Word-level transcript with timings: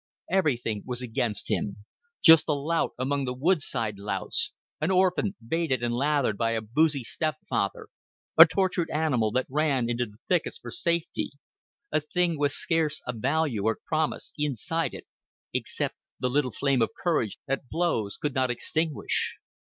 Everything 0.31 0.83
against 1.03 1.47
him 1.47 1.85
just 2.23 2.45
a 2.47 2.53
lout 2.53 2.93
among 2.97 3.23
the 3.25 3.35
woodside 3.35 3.99
louts, 3.99 4.51
an 4.81 4.89
orphan 4.89 5.35
baited 5.47 5.83
and 5.83 5.93
lathered 5.93 6.39
by 6.39 6.53
a 6.53 6.61
boozy 6.61 7.03
stepfather, 7.03 7.87
a 8.35 8.47
tortured 8.47 8.89
animal 8.89 9.29
that 9.29 9.45
ran 9.47 9.87
into 9.91 10.07
the 10.07 10.17
thickets 10.27 10.57
for 10.57 10.71
safety, 10.71 11.29
a 11.91 12.01
thing 12.01 12.35
with 12.35 12.51
scarce 12.51 12.99
a 13.05 13.13
value 13.15 13.63
or 13.63 13.77
promise 13.85 14.33
inside 14.39 14.95
it 14.95 15.05
except 15.53 15.97
the 16.19 16.31
little 16.31 16.51
flame 16.51 16.81
of 16.81 16.89
courage 17.03 17.37
that 17.45 17.69
blows 17.69 18.17
could 18.17 18.33
not 18.33 18.49
extinguish! 18.49 19.35